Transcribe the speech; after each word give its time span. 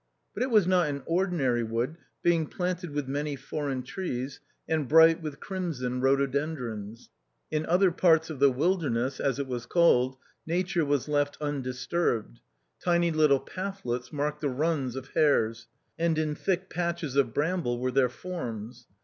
But 0.33 0.41
it 0.41 0.49
was 0.49 0.65
not 0.65 0.89
an 0.89 1.03
ordinary 1.05 1.61
wood, 1.61 1.95
being 2.23 2.47
planted 2.47 2.89
with 2.89 3.07
many 3.07 3.35
foreign 3.35 3.83
trees, 3.83 4.39
and 4.67 4.87
bright 4.87 5.21
with 5.21 5.39
crimson 5.39 6.01
rhodo 6.01 6.25
dendrons. 6.25 7.09
In 7.51 7.67
other 7.67 7.91
parts 7.91 8.31
of 8.31 8.39
the 8.39 8.49
"wilderness," 8.51 9.19
as 9.19 9.37
it 9.37 9.45
was 9.45 9.67
called, 9.67 10.17
nature 10.47 10.85
was 10.85 11.07
left 11.07 11.37
undisturbed; 11.39 12.39
tiny 12.83 13.11
little 13.11 13.39
pathlets 13.39 14.11
marked 14.11 14.41
the" 14.41 14.49
runs" 14.63 14.95
of 14.95 15.09
hares, 15.09 15.67
and 15.99 16.17
in 16.17 16.33
thick 16.33 16.67
patches 16.67 17.15
of 17.15 17.31
bramble 17.31 17.77
were 17.77 17.91
their 17.91 18.09
"forms." 18.09 18.87